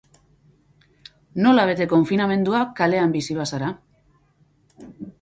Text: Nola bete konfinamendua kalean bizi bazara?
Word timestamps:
Nola 1.47 1.67
bete 1.71 1.87
konfinamendua 1.93 2.65
kalean 2.83 3.17
bizi 3.19 3.41
bazara? 3.45 3.73